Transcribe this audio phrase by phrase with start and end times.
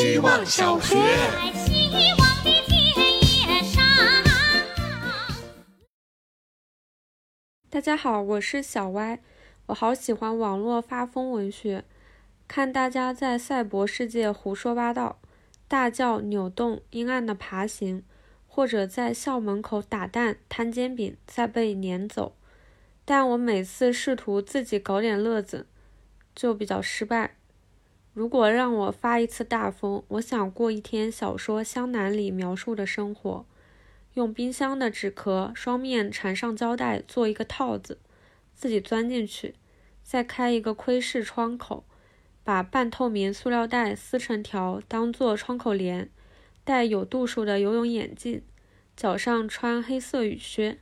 [0.00, 0.94] 希望小学。
[1.56, 2.78] 希望的田
[3.18, 3.82] 野上。
[7.68, 9.18] 大家好，我是小歪，
[9.66, 11.82] 我好喜欢网络发疯文学，
[12.46, 15.18] 看大家在赛博世界胡说八道，
[15.66, 18.04] 大叫、扭动、阴暗的爬行，
[18.46, 22.36] 或者在校门口打蛋、摊煎饼，再被撵走。
[23.04, 25.66] 但我每次试图自己搞点乐子，
[26.36, 27.37] 就比较失败。
[28.18, 33.46] 如果让我发一次大疯，我想过一天小说《湘南》里描述的生活。
[34.14, 38.00] 用冰箱的纸壳双面缠上胶带做一个套子，
[38.56, 39.54] 自己钻进去，
[40.02, 41.84] 再开一个窥视窗口，
[42.42, 46.10] 把半透明塑料袋撕成条当做窗口帘，
[46.64, 48.42] 戴有度数的游泳眼镜，
[48.96, 50.78] 脚上穿黑色雨靴，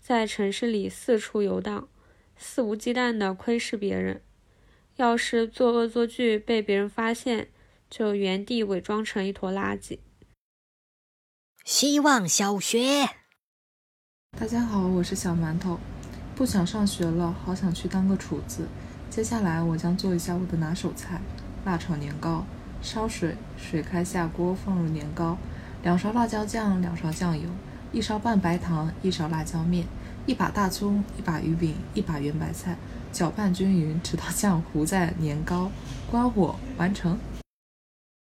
[0.00, 1.88] 在城市里四处游荡，
[2.36, 4.22] 肆无忌惮地窥视别人。
[4.98, 7.46] 要是做恶作剧被别人发现，
[7.88, 10.00] 就原地伪装成一坨垃圾。
[11.64, 13.08] 希望小学。
[14.36, 15.78] 大家好，我是小馒头，
[16.34, 18.66] 不想上学了，好想去当个厨子。
[19.08, 21.20] 接下来我将做一下我的拿手菜——
[21.64, 22.44] 辣炒年糕。
[22.82, 25.38] 烧水，水开下锅，放入年糕，
[25.84, 27.48] 两勺辣椒酱，两勺酱油，
[27.92, 29.86] 一勺半白糖，一勺辣椒面，
[30.28, 32.76] 一把大葱，一把鱼饼，一把圆白菜，
[33.10, 35.72] 搅拌均匀，直到酱糊在年糕，
[36.10, 37.18] 关火，完成。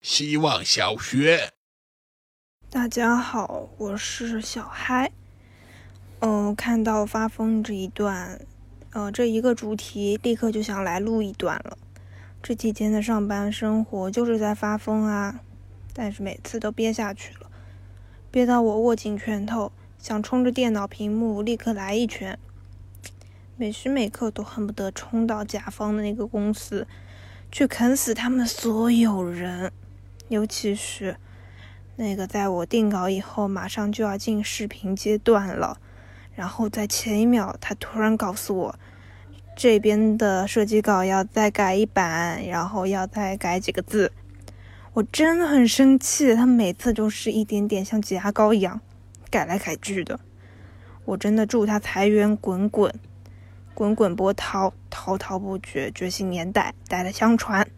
[0.00, 1.52] 希望小学。
[2.70, 5.12] 大家好，我是小嗨。
[6.20, 8.40] 嗯、看到发疯这一段，
[8.92, 11.76] 呃，这一个主题，立刻就想来录一段了。
[12.42, 15.38] 这几天的上班生活就是在发疯啊，
[15.92, 17.50] 但是每次都憋下去了，
[18.30, 19.70] 憋到我握紧拳头，
[20.04, 22.38] 想冲着电脑屏幕立刻来一拳，
[23.56, 26.86] 每时每刻都恨不得冲到甲方的那个公司，
[27.50, 29.72] 去啃死他们所有人，
[30.28, 31.16] 尤其是。
[31.96, 35.78] 那个在我定稿以后，马上就要进视频阶段了，
[36.34, 38.78] 然后在前一秒，他突然告诉我，
[39.56, 44.12] 这边的设计稿要再改一版，然后要再改几个字。
[44.92, 48.82] 我真的很生气，他每次都是一点点像挤牙膏一样
[49.34, 50.20] 改来改去的。
[51.04, 52.94] 我真的祝他财源滚滚，
[53.74, 57.68] 滚滚波涛，滔滔不绝，觉醒年代，代代相传，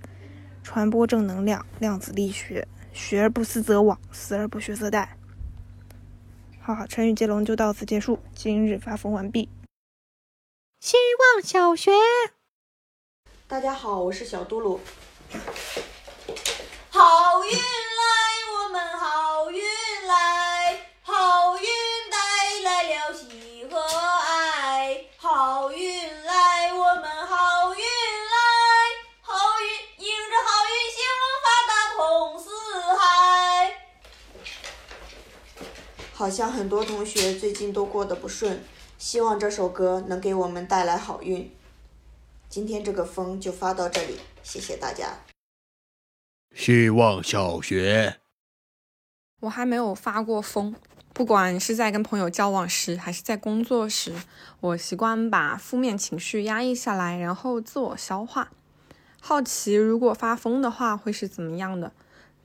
[0.62, 2.69] 传播正能量，量子力学。
[2.93, 5.09] 学而不思则罔，思而不学则殆。
[6.61, 8.19] 好，成语接龙就到此结束。
[8.34, 9.49] 今日发疯完毕。
[10.81, 10.99] 希
[11.34, 11.91] 望小学。
[13.49, 14.78] 大家好，我是小嘟噜。
[16.91, 17.00] 好
[17.50, 17.85] 运
[36.16, 38.65] 好像很多同学最近都过得不顺，
[38.97, 41.54] 希望这首歌能给我们带来好运。
[42.49, 45.19] 今天这个风就发到这里，谢谢大家。
[46.54, 48.16] 希望小学。
[49.41, 50.75] 我还没有发过疯，
[51.12, 54.15] 不管是在跟朋友交往时，还是在工作时，
[54.60, 58.50] 我习惯把负面情绪压抑下来，然后自我消化。
[59.21, 61.93] 好奇如果发疯的话会是怎么样的？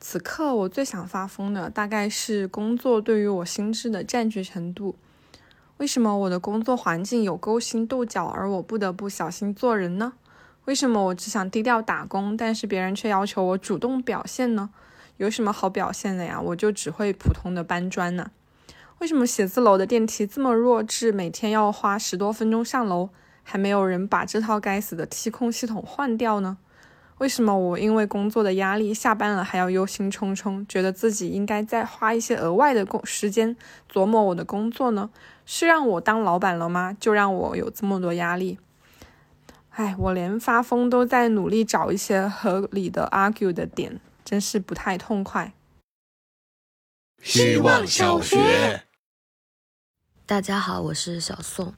[0.04, 4.96] 此刻我最想发疯的大概是工作对于我心智的占据程度。
[5.78, 10.14] 为什么我的工作环境有勾心斗角，而我不得不小心做人呢？
[10.66, 14.72] 为什么我只想低调打工，但是别人却要求我主动表现呢？
[15.18, 16.42] 有什么好表现的呀？
[16.42, 18.32] 我就只会普通的搬砖呢。
[18.98, 23.10] 为什么写字楼的电梯这么弱智，每天要花十多分钟上楼，
[23.44, 26.58] 还没有人把这套该死的梯控系统换掉呢？
[27.22, 33.56] 为什么我因为工作的压力，下班了还要忧心忡忡，觉得自己应该再花一些额外的工时间
[33.94, 35.12] 琢磨我的工作呢？
[35.46, 36.98] 是让我当老板了吗？
[37.00, 38.58] 就让我有这么多压力？
[39.70, 45.54] 哎，我连发疯都在努力找一些合理的 argue 的点，真是不太痛快。
[47.22, 48.86] 希望小学。
[50.26, 51.76] 大家好，我是小宋，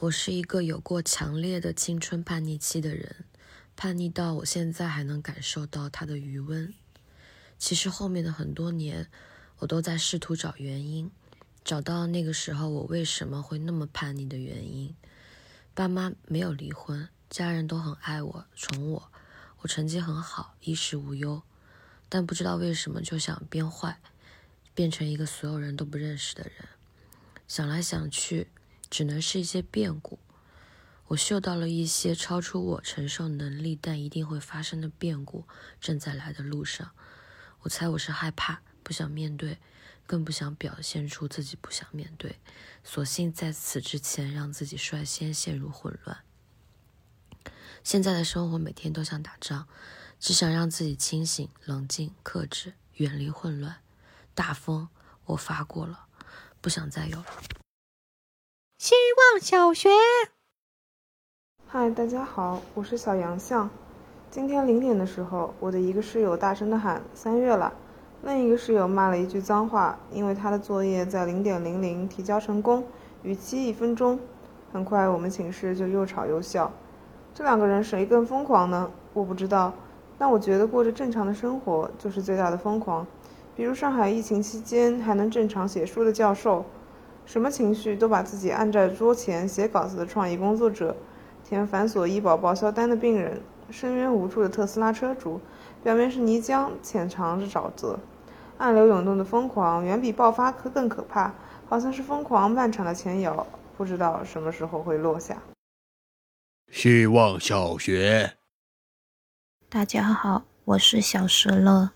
[0.00, 3.24] 我是一个有过强烈的青春叛逆期的人，
[3.76, 6.72] 叛逆到我现在还能感受到它的余温。
[7.58, 9.08] 其实后面的很多年，
[9.58, 11.10] 我都在试图找原因，
[11.64, 14.94] 找到那个时候我为什么会那么叛逆的原因。
[15.74, 19.10] 爸妈没有离婚，家人都很爱我、宠我，
[19.60, 21.42] 我成绩很好，衣食无忧，
[22.08, 24.00] 但不知道为什么就想变坏，
[24.74, 26.68] 变成一个所有人都不认识的人。
[27.48, 28.48] 想来想去，
[28.90, 30.18] 只能是一些变故。
[31.12, 35.46] 我嗅到了一些超出我承受能力但一定会发生的变故
[35.78, 36.92] 正在来的路上。
[37.60, 39.58] 我猜我是害怕，不想面对，
[40.06, 42.40] 更不想表现出自己不想面对，
[42.82, 46.24] 索性在此之前让自己率先陷入混乱。
[47.84, 49.68] 现在的生活每天都像打仗，
[50.18, 53.82] 只想让自己清醒、冷静、克制，远离混乱。
[54.34, 54.88] 大风，
[55.26, 56.06] 我发过了，
[56.62, 57.26] 不想再有了。
[58.78, 59.90] 希望小学。
[61.74, 63.70] 嗨，大家好，我是小杨向。
[64.30, 67.72] 今天零点的时候，我的一个室友大声的喊“三月了”，
[68.22, 72.84] 另一个室友骂了一句脏话，因为他的作业在零点零零提交成功，
[73.22, 74.20] 逾期一分钟。
[74.70, 76.70] 很快，我们寝室就又吵又笑。
[77.32, 78.90] 这两个人谁更疯狂呢？
[79.14, 79.72] 我不知道，
[80.18, 83.06] 但我觉得过着正常的生活就是最大的疯狂。
[83.56, 86.66] 比如上海疫情期间还能正常写书的教授，
[87.24, 90.94] 什么情绪都把自己按在桌前写稿子的创意工作者，
[91.48, 93.40] 填繁琐医保报销单的病人。
[93.70, 95.40] 深渊无助的特斯拉车主，
[95.82, 97.98] 表面是泥浆，潜藏着沼泽。
[98.58, 101.32] 暗流涌动的疯狂，远比爆发可更可怕。
[101.68, 103.46] 好像是疯狂漫长的前摇，
[103.78, 105.42] 不知道什么时候会落下。
[106.70, 108.34] 希望小学。
[109.70, 111.90] 大家好，我是小石乐。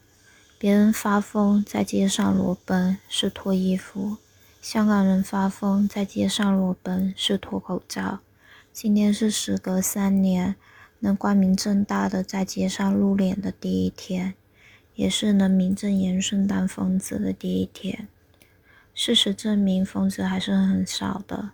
[0.59, 4.17] 别人发疯在街上裸奔是脱衣服，
[4.63, 8.21] 香港人发疯在街上裸奔是脱口罩。
[8.79, 10.55] 今天是时隔三年。
[10.99, 14.35] 能光明正大的在街上露脸的第一天，
[14.95, 18.07] 也是能名正言顺当疯子的第一天。
[18.93, 21.53] 事实证明，疯子还是很少的，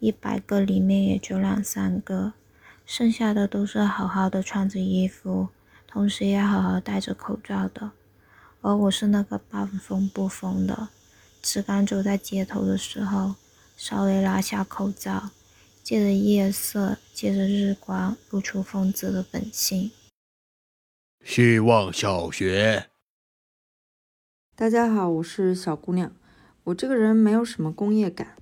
[0.00, 2.34] 一百个里面也就两三个，
[2.84, 5.48] 剩下的都是好好的穿着衣服，
[5.86, 7.92] 同时也好好戴着口罩的。
[8.60, 10.90] 而我是那个半疯不疯的，
[11.40, 13.36] 只敢走在街头的时候，
[13.78, 15.30] 稍微拉下口罩。
[15.82, 19.90] 借着夜色，借着日光，露出疯子的本性。
[21.24, 22.90] 希望小学。
[24.54, 26.12] 大家好，我是小姑娘。
[26.64, 28.36] 我这个人没有什么工业感，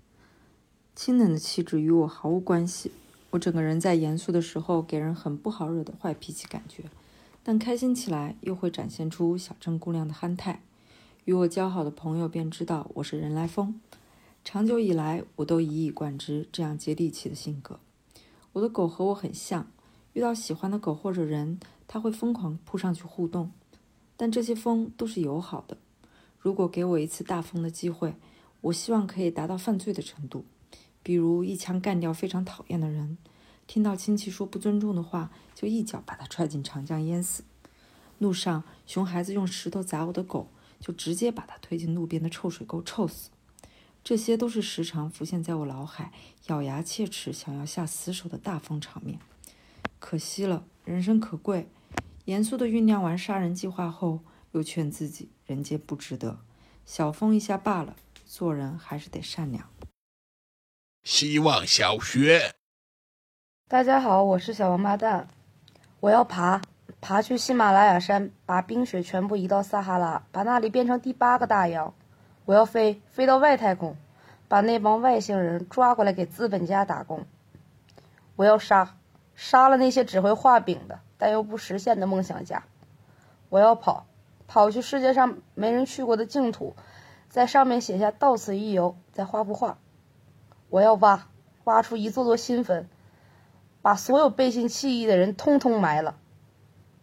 [0.94, 2.90] 清冷的气质与我毫无关系。
[3.30, 6.84] 我整个人在严肃的时候给人很不好惹的坏脾气感觉，
[7.42, 10.62] 但开心起来又会展现出小镇姑娘的憨态。
[11.24, 13.80] 与我交好的朋友便知道我是人来疯。
[14.44, 17.78] 长久以来，我都一以贯之这样接地气的性格。
[18.52, 19.70] 我的狗和我很像，
[20.14, 23.52] 遇到喜欢的狗或者人，它会疯狂扑上去互动。
[24.16, 25.76] 但这些疯都是友好的。
[26.38, 28.16] 如果给我一次大疯的机会，
[28.62, 30.44] 我希望可以达到犯罪的程度，
[31.02, 33.18] 比如一枪干掉非常讨厌的人，
[33.66, 37.44] 听到亲戚说不尊重的话，就一脚把他踹进长江淹死。
[38.18, 40.48] 路上，熊孩子用石头砸我的狗，
[40.80, 43.30] 就直接把他推进路边的臭水沟臭死。
[44.02, 46.12] 这些都是时常浮现在我脑海，
[46.46, 49.18] 咬牙切齿想要下死手的大风场面。
[49.98, 51.68] 可惜了，人生可贵。
[52.24, 54.20] 严肃的酝酿完杀人计划后，
[54.52, 56.38] 又劝自己人间不值得，
[56.84, 57.96] 小疯一下罢了。
[58.24, 59.70] 做人还是得善良。
[61.02, 62.54] 希望小学。
[63.66, 65.28] 大家好，我是小王八蛋。
[66.00, 66.60] 我要爬，
[67.00, 71.94] 爬去喜马拉雅山，把冰雪全部移到撒哈拉，把那里变成第八个大洋。
[72.48, 73.94] 我要飞，飞到外太空，
[74.48, 77.26] 把那帮外星人抓过来给资本家打工。
[78.36, 78.96] 我要杀，
[79.34, 82.62] 杀了那些只会画饼的但又不实现的梦想家。
[83.50, 84.06] 我要跑，
[84.46, 86.74] 跑去世界上没人去过的净土，
[87.28, 89.76] 在上面写下“到此一游”，再画幅画。
[90.70, 91.26] 我要挖，
[91.64, 92.88] 挖出一座座新坟，
[93.82, 96.16] 把所有背信弃义的人通通埋了。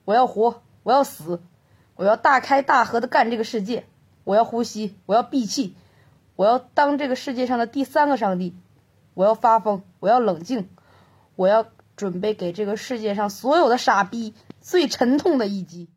[0.05, 1.39] 我要活，我要死，
[1.93, 3.85] 我要大开大合的干这个世界。
[4.25, 5.73] 我要呼吸，我要闭气，
[6.35, 8.53] 我要当这个世界上的第三个上帝，
[9.13, 10.67] 我要发疯，我要冷静，
[11.37, 15.87] 我要准备给这个世界上所有的傻逼最沉痛的一击。